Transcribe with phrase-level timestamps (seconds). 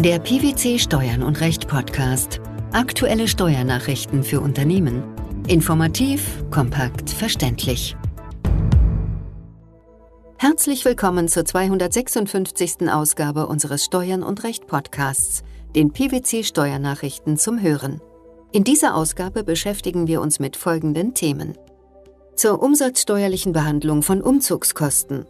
[0.00, 2.40] Der PwC Steuern und Recht Podcast.
[2.70, 5.02] Aktuelle Steuernachrichten für Unternehmen.
[5.48, 7.96] Informativ, kompakt, verständlich.
[10.36, 12.88] Herzlich willkommen zur 256.
[12.88, 15.42] Ausgabe unseres Steuern und Recht Podcasts,
[15.74, 18.00] den PwC Steuernachrichten zum Hören.
[18.52, 21.58] In dieser Ausgabe beschäftigen wir uns mit folgenden Themen.
[22.36, 25.26] Zur umsatzsteuerlichen Behandlung von Umzugskosten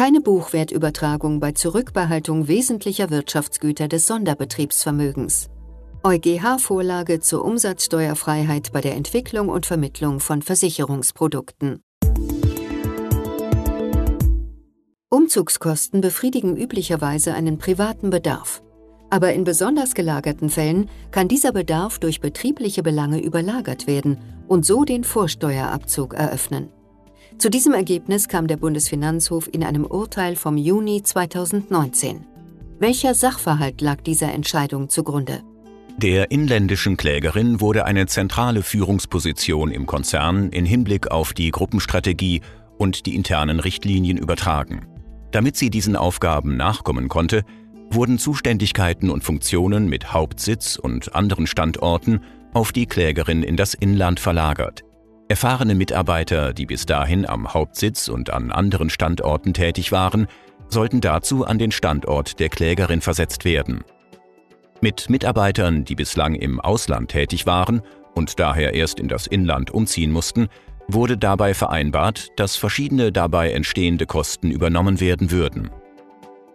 [0.00, 5.50] keine Buchwertübertragung bei Zurückbehaltung wesentlicher Wirtschaftsgüter des Sonderbetriebsvermögens.
[6.02, 11.82] EuGH-Vorlage zur Umsatzsteuerfreiheit bei der Entwicklung und Vermittlung von Versicherungsprodukten.
[15.10, 18.62] Umzugskosten befriedigen üblicherweise einen privaten Bedarf.
[19.10, 24.16] Aber in besonders gelagerten Fällen kann dieser Bedarf durch betriebliche Belange überlagert werden
[24.48, 26.70] und so den Vorsteuerabzug eröffnen.
[27.40, 32.26] Zu diesem Ergebnis kam der Bundesfinanzhof in einem Urteil vom Juni 2019.
[32.78, 35.40] Welcher Sachverhalt lag dieser Entscheidung zugrunde?
[35.96, 42.42] Der inländischen Klägerin wurde eine zentrale Führungsposition im Konzern in Hinblick auf die Gruppenstrategie
[42.76, 44.86] und die internen Richtlinien übertragen.
[45.30, 47.44] Damit sie diesen Aufgaben nachkommen konnte,
[47.90, 52.20] wurden Zuständigkeiten und Funktionen mit Hauptsitz und anderen Standorten
[52.52, 54.84] auf die Klägerin in das Inland verlagert.
[55.30, 60.26] Erfahrene Mitarbeiter, die bis dahin am Hauptsitz und an anderen Standorten tätig waren,
[60.66, 63.84] sollten dazu an den Standort der Klägerin versetzt werden.
[64.80, 67.80] Mit Mitarbeitern, die bislang im Ausland tätig waren
[68.16, 70.48] und daher erst in das Inland umziehen mussten,
[70.88, 75.70] wurde dabei vereinbart, dass verschiedene dabei entstehende Kosten übernommen werden würden.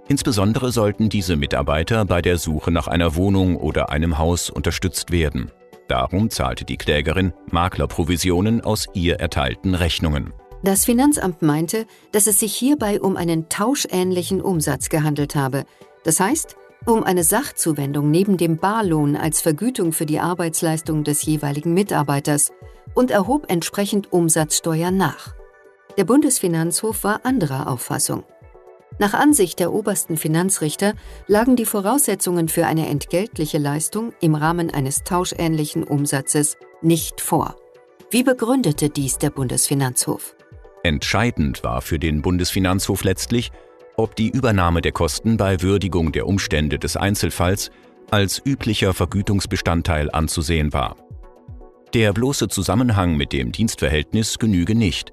[0.09, 5.49] Insbesondere sollten diese Mitarbeiter bei der Suche nach einer Wohnung oder einem Haus unterstützt werden.
[5.87, 10.33] Darum zahlte die Klägerin Maklerprovisionen aus ihr erteilten Rechnungen.
[10.63, 15.65] Das Finanzamt meinte, dass es sich hierbei um einen tauschähnlichen Umsatz gehandelt habe.
[16.03, 16.55] Das heißt,
[16.85, 22.51] um eine Sachzuwendung neben dem Barlohn als Vergütung für die Arbeitsleistung des jeweiligen Mitarbeiters
[22.93, 25.35] und erhob entsprechend Umsatzsteuer nach.
[25.97, 28.23] Der Bundesfinanzhof war anderer Auffassung.
[28.97, 30.93] Nach Ansicht der obersten Finanzrichter
[31.27, 37.55] lagen die Voraussetzungen für eine entgeltliche Leistung im Rahmen eines tauschähnlichen Umsatzes nicht vor.
[38.09, 40.35] Wie begründete dies der Bundesfinanzhof?
[40.83, 43.51] Entscheidend war für den Bundesfinanzhof letztlich,
[43.97, 47.71] ob die Übernahme der Kosten bei Würdigung der Umstände des Einzelfalls
[48.11, 50.95] als üblicher Vergütungsbestandteil anzusehen war.
[51.93, 55.11] Der bloße Zusammenhang mit dem Dienstverhältnis genüge nicht.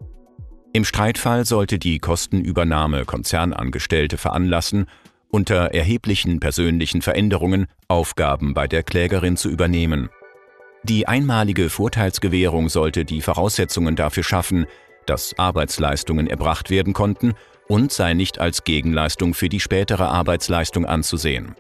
[0.75, 4.87] Im Streitfall sollte die Kostenübernahme Konzernangestellte veranlassen,
[5.29, 10.09] unter erheblichen persönlichen Veränderungen Aufgaben bei der Klägerin zu übernehmen.
[10.83, 14.67] Die einmalige Vorteilsgewährung sollte die Voraussetzungen dafür schaffen,
[15.05, 17.35] dass Arbeitsleistungen erbracht werden konnten
[17.69, 21.55] und sei nicht als Gegenleistung für die spätere Arbeitsleistung anzusehen.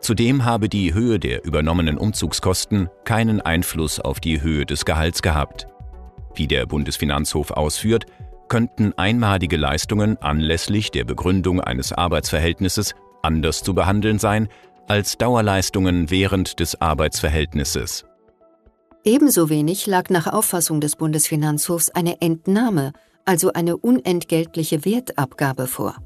[0.00, 5.66] Zudem habe die Höhe der übernommenen Umzugskosten keinen Einfluss auf die Höhe des Gehalts gehabt.
[6.34, 8.06] Wie der Bundesfinanzhof ausführt,
[8.48, 14.48] könnten einmalige Leistungen anlässlich der Begründung eines Arbeitsverhältnisses anders zu behandeln sein
[14.88, 18.04] als Dauerleistungen während des Arbeitsverhältnisses.
[19.04, 22.92] Ebenso wenig lag nach Auffassung des Bundesfinanzhofs eine Entnahme,
[23.24, 25.96] also eine unentgeltliche Wertabgabe vor.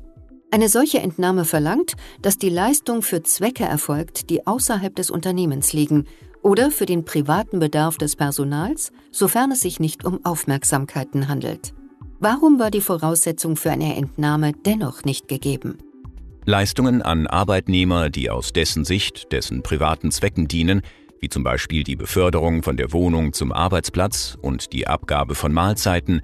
[0.50, 6.06] Eine solche Entnahme verlangt, dass die Leistung für Zwecke erfolgt, die außerhalb des Unternehmens liegen
[6.42, 11.72] oder für den privaten Bedarf des Personals, sofern es sich nicht um Aufmerksamkeiten handelt.
[12.24, 15.78] Warum war die Voraussetzung für eine Entnahme dennoch nicht gegeben?
[16.44, 20.82] Leistungen an Arbeitnehmer, die aus dessen Sicht dessen privaten Zwecken dienen,
[21.18, 26.20] wie zum Beispiel die Beförderung von der Wohnung zum Arbeitsplatz und die Abgabe von Mahlzeiten,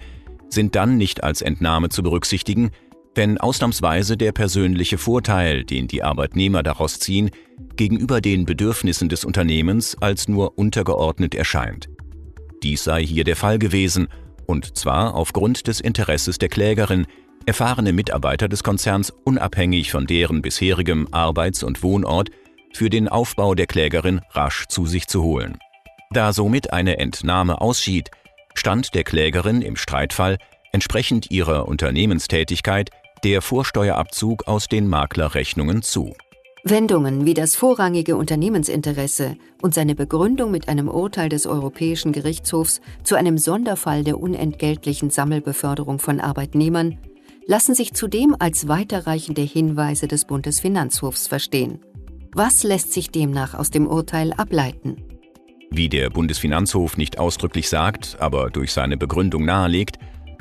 [0.49, 2.71] sind dann nicht als Entnahme zu berücksichtigen,
[3.17, 7.31] wenn ausnahmsweise der persönliche Vorteil, den die Arbeitnehmer daraus ziehen,
[7.75, 11.89] gegenüber den Bedürfnissen des Unternehmens als nur untergeordnet erscheint.
[12.63, 14.07] Dies sei hier der Fall gewesen,
[14.49, 17.07] und zwar aufgrund des Interesses der Klägerin,
[17.47, 22.31] erfahrene Mitarbeiter des Konzerns unabhängig von deren bisherigem Arbeits- und Wohnort
[22.73, 25.59] für den Aufbau der Klägerin rasch zu sich zu holen.
[26.11, 28.11] Da somit eine Entnahme ausschied,
[28.55, 30.39] stand der Klägerin im Streitfall
[30.73, 32.91] entsprechend ihrer Unternehmenstätigkeit
[33.25, 36.15] der Vorsteuerabzug aus den Maklerrechnungen zu.
[36.71, 43.17] Wendungen wie das vorrangige Unternehmensinteresse und seine Begründung mit einem Urteil des Europäischen Gerichtshofs zu
[43.17, 46.99] einem Sonderfall der unentgeltlichen Sammelbeförderung von Arbeitnehmern
[47.47, 51.81] lassen sich zudem als weiterreichende Hinweise des Bundesfinanzhofs verstehen.
[52.35, 54.97] Was lässt sich demnach aus dem Urteil ableiten?
[55.71, 59.99] Wie der Bundesfinanzhof nicht ausdrücklich sagt, aber durch seine Begründung nahelegt,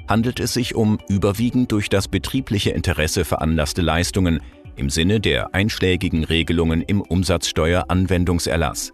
[0.07, 4.41] handelt es sich um überwiegend durch das betriebliche Interesse veranlasste Leistungen,
[4.77, 8.91] im Sinne der einschlägigen Regelungen im Umsatzsteueranwendungserlass.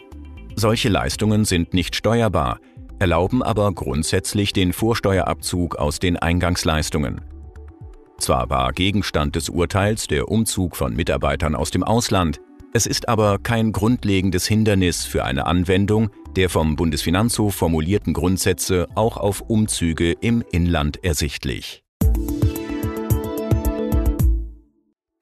[0.55, 2.59] Solche Leistungen sind nicht steuerbar,
[2.99, 7.21] erlauben aber grundsätzlich den Vorsteuerabzug aus den Eingangsleistungen.
[8.17, 12.39] Zwar war Gegenstand des Urteils der Umzug von Mitarbeitern aus dem Ausland,
[12.75, 19.17] es ist aber kein grundlegendes Hindernis für eine Anwendung der vom Bundesfinanzhof formulierten Grundsätze auch
[19.17, 21.82] auf Umzüge im Inland ersichtlich.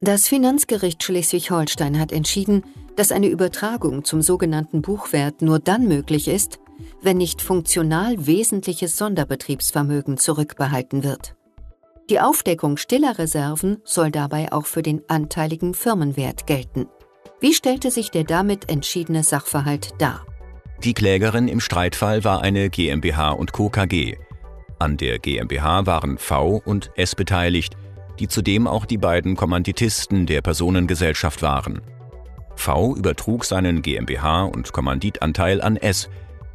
[0.04, 2.64] Das Finanzgericht Schleswig-Holstein hat entschieden,
[2.96, 6.60] dass eine Übertragung zum sogenannten Buchwert nur dann möglich ist,
[7.04, 11.36] wenn nicht funktional wesentliches Sonderbetriebsvermögen zurückbehalten wird.
[12.10, 16.88] Die Aufdeckung stiller Reserven soll dabei auch für den anteiligen Firmenwert gelten.
[17.40, 20.26] Wie stellte sich der damit entschiedene Sachverhalt dar?
[20.84, 23.70] Die Klägerin im Streitfall war eine GmbH und Co.
[23.70, 24.18] KG.
[24.80, 27.76] An der GmbH waren V und S beteiligt,
[28.20, 31.82] die zudem auch die beiden Kommanditisten der Personengesellschaft waren.
[32.56, 36.10] V übertrug seinen GmbH und Kommanditanteil an S,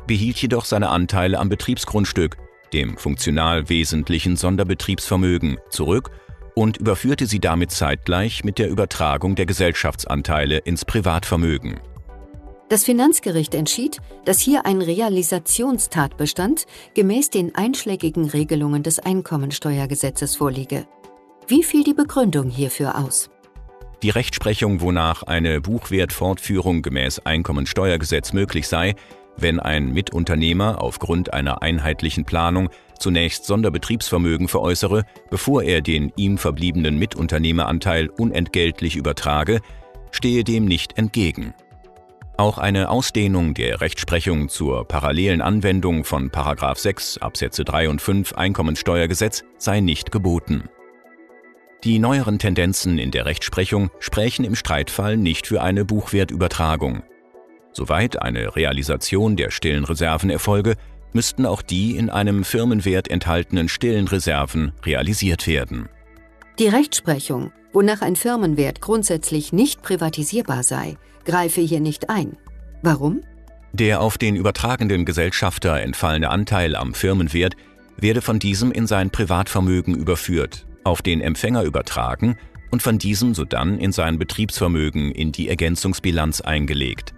[0.06, 2.37] behielt jedoch seine Anteile am Betriebsgrundstück,
[2.73, 6.11] dem funktional wesentlichen Sonderbetriebsvermögen, zurück
[6.55, 11.81] und überführte sie damit zeitgleich mit der Übertragung der Gesellschaftsanteile ins Privatvermögen.
[12.69, 20.87] Das Finanzgericht entschied, dass hier ein Realisationstatbestand gemäß den einschlägigen Regelungen des Einkommensteuergesetzes vorliege.
[21.48, 23.31] Wie fiel die Begründung hierfür aus?
[24.02, 28.96] Die Rechtsprechung, wonach eine Buchwertfortführung gemäß Einkommensteuergesetz möglich sei,
[29.37, 36.98] wenn ein Mitunternehmer aufgrund einer einheitlichen Planung zunächst Sonderbetriebsvermögen veräußere, bevor er den ihm verbliebenen
[36.98, 39.60] Mitunternehmeranteil unentgeltlich übertrage,
[40.10, 41.54] stehe dem nicht entgegen.
[42.38, 46.31] Auch eine Ausdehnung der Rechtsprechung zur parallelen Anwendung von
[46.75, 50.64] 6 Absätze 3 und 5 Einkommensteuergesetz sei nicht geboten.
[51.84, 57.02] Die neueren Tendenzen in der Rechtsprechung sprechen im Streitfall nicht für eine Buchwertübertragung.
[57.73, 60.76] Soweit eine Realisation der stillen Reserven erfolge,
[61.12, 65.88] müssten auch die in einem Firmenwert enthaltenen stillen Reserven realisiert werden.
[66.58, 72.37] Die Rechtsprechung, wonach ein Firmenwert grundsätzlich nicht privatisierbar sei, greife hier nicht ein.
[72.82, 73.20] Warum?
[73.72, 77.56] Der auf den übertragenden Gesellschafter entfallene Anteil am Firmenwert
[77.99, 82.38] werde von diesem in sein Privatvermögen überführt, auf den Empfänger übertragen
[82.71, 87.12] und von diesem sodann in sein Betriebsvermögen in die Ergänzungsbilanz eingelegt.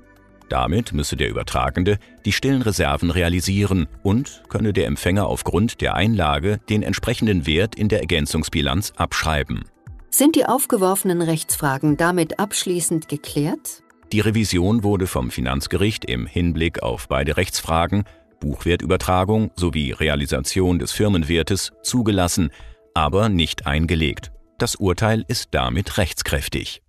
[0.49, 6.59] Damit müsse der Übertragende die stillen Reserven realisieren und könne der Empfänger aufgrund der Einlage
[6.71, 9.65] den entsprechenden Wert in der Ergänzungsbilanz abschreiben.
[10.11, 13.83] Sind die aufgeworfenen Rechtsfragen damit abschließend geklärt?
[14.11, 18.05] Die Revision wurde vom Finanzgericht im Hinblick auf beide Rechtsfragen
[18.41, 22.51] Buchwertübertragung sowie Realisation des Firmenwertes zugelassen,
[22.99, 24.33] aber nicht eingelegt.
[24.59, 26.83] Das Urteil ist damit rechtskräftig.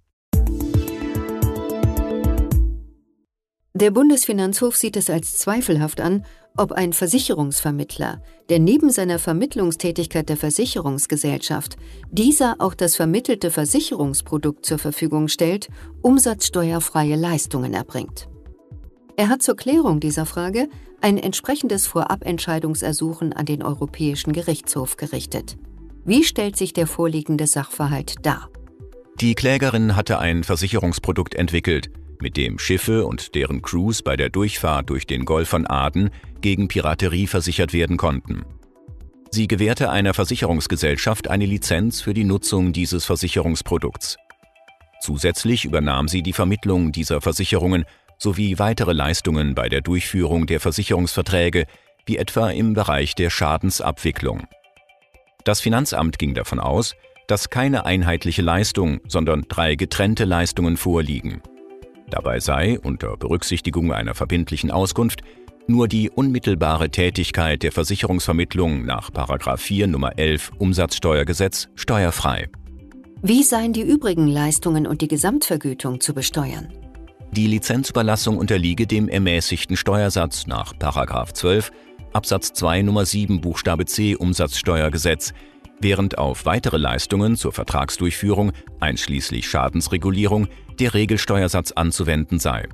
[3.75, 6.25] Der Bundesfinanzhof sieht es als zweifelhaft an,
[6.57, 11.77] ob ein Versicherungsvermittler, der neben seiner Vermittlungstätigkeit der Versicherungsgesellschaft
[12.09, 15.69] dieser auch das vermittelte Versicherungsprodukt zur Verfügung stellt,
[16.01, 18.27] umsatzsteuerfreie Leistungen erbringt.
[19.15, 20.69] Er hat zur Klärung dieser Frage
[21.01, 25.55] ein entsprechendes Vorabentscheidungsersuchen an den Europäischen Gerichtshof gerichtet.
[26.09, 28.49] Wie stellt sich der vorliegende Sachverhalt dar?
[29.21, 34.89] Die Klägerin hatte ein Versicherungsprodukt entwickelt, mit dem Schiffe und deren Crews bei der Durchfahrt
[34.89, 36.09] durch den Golf von Aden
[36.41, 38.43] gegen Piraterie versichert werden konnten.
[39.29, 44.17] Sie gewährte einer Versicherungsgesellschaft eine Lizenz für die Nutzung dieses Versicherungsprodukts.
[45.01, 47.85] Zusätzlich übernahm sie die Vermittlung dieser Versicherungen
[48.17, 51.67] sowie weitere Leistungen bei der Durchführung der Versicherungsverträge,
[52.07, 54.47] wie etwa im Bereich der Schadensabwicklung.
[55.43, 56.95] Das Finanzamt ging davon aus,
[57.27, 61.41] dass keine einheitliche Leistung, sondern drei getrennte Leistungen vorliegen.
[62.09, 65.21] Dabei sei, unter Berücksichtigung einer verbindlichen Auskunft,
[65.67, 69.11] nur die unmittelbare Tätigkeit der Versicherungsvermittlung nach
[69.57, 72.49] 4 Nummer 11 Umsatzsteuergesetz steuerfrei.
[73.21, 76.69] Wie seien die übrigen Leistungen und die Gesamtvergütung zu besteuern?
[77.31, 81.71] Die Lizenzüberlassung unterliege dem ermäßigten Steuersatz nach 12
[82.13, 85.33] Absatz 2 Nummer 7 Buchstabe C Umsatzsteuergesetz,
[85.79, 90.47] während auf weitere Leistungen zur Vertragsdurchführung, einschließlich Schadensregulierung,
[90.79, 92.67] der Regelsteuersatz anzuwenden sei.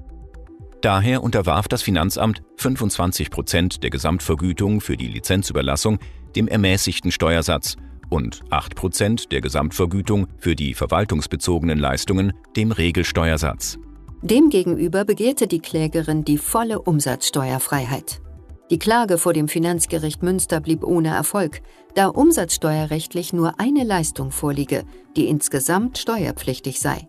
[0.82, 6.00] Daher unterwarf das Finanzamt 25 Prozent der Gesamtvergütung für die Lizenzüberlassung
[6.36, 7.76] dem ermäßigten Steuersatz
[8.10, 13.80] und 8 Prozent der Gesamtvergütung für die verwaltungsbezogenen Leistungen dem Regelsteuersatz.
[14.22, 18.22] Demgegenüber begehrte die Klägerin die volle Umsatzsteuerfreiheit.
[18.72, 21.62] Die Klage vor dem Finanzgericht Münster blieb ohne Erfolg,
[21.94, 27.08] da umsatzsteuerrechtlich nur eine Leistung vorliege, die insgesamt steuerpflichtig sei.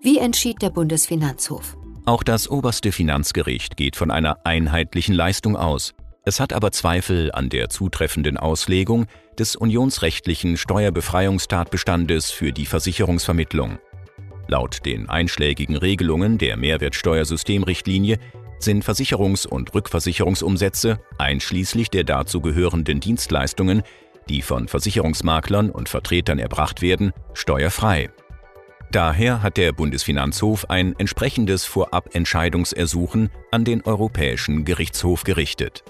[0.00, 1.76] Wie entschied der Bundesfinanzhof?
[2.06, 5.92] Auch das oberste Finanzgericht geht von einer einheitlichen Leistung aus.
[6.24, 9.06] Es hat aber Zweifel an der zutreffenden Auslegung
[9.36, 13.78] des unionsrechtlichen Steuerbefreiungstatbestandes für die Versicherungsvermittlung.
[14.46, 18.18] Laut den einschlägigen Regelungen der Mehrwertsteuersystemrichtlinie
[18.62, 23.82] sind Versicherungs- und Rückversicherungsumsätze, einschließlich der dazu gehörenden Dienstleistungen,
[24.28, 28.10] die von Versicherungsmaklern und Vertretern erbracht werden, steuerfrei.
[28.90, 35.82] Daher hat der Bundesfinanzhof ein entsprechendes Vorabentscheidungsersuchen an den Europäischen Gerichtshof gerichtet.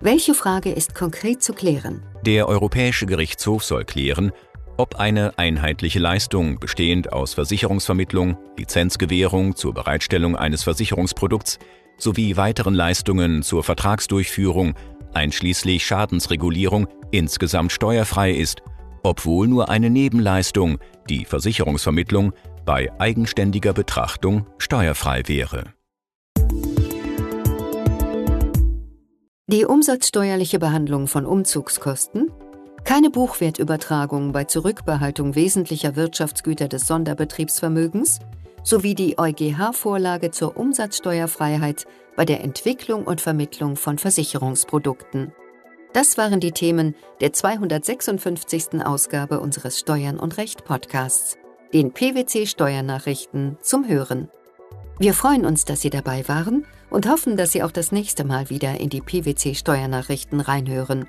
[0.00, 2.02] Welche Frage ist konkret zu klären?
[2.24, 4.32] Der Europäische Gerichtshof soll klären,
[4.76, 11.58] ob eine einheitliche Leistung bestehend aus Versicherungsvermittlung, Lizenzgewährung zur Bereitstellung eines Versicherungsprodukts
[11.98, 14.74] sowie weiteren Leistungen zur Vertragsdurchführung,
[15.14, 18.62] einschließlich Schadensregulierung, insgesamt steuerfrei ist,
[19.02, 20.78] obwohl nur eine Nebenleistung,
[21.08, 22.32] die Versicherungsvermittlung,
[22.64, 25.72] bei eigenständiger Betrachtung steuerfrei wäre.
[29.48, 32.32] Die umsatzsteuerliche Behandlung von Umzugskosten,
[32.86, 38.20] keine Buchwertübertragung bei Zurückbehaltung wesentlicher Wirtschaftsgüter des Sonderbetriebsvermögens
[38.62, 45.32] sowie die EuGH-Vorlage zur Umsatzsteuerfreiheit bei der Entwicklung und Vermittlung von Versicherungsprodukten.
[45.94, 48.80] Das waren die Themen der 256.
[48.84, 51.36] Ausgabe unseres Steuern und Recht Podcasts,
[51.74, 54.28] den PwC Steuernachrichten zum Hören.
[55.00, 58.48] Wir freuen uns, dass Sie dabei waren und hoffen, dass Sie auch das nächste Mal
[58.48, 61.08] wieder in die PwC Steuernachrichten reinhören.